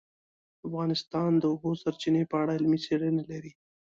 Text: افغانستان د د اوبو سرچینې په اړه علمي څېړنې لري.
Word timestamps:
افغانستان 0.67 1.31
د 1.37 1.39
د 1.41 1.43
اوبو 1.51 1.71
سرچینې 1.81 2.23
په 2.31 2.35
اړه 2.41 2.51
علمي 2.57 2.79
څېړنې 2.85 3.23
لري. 3.31 3.51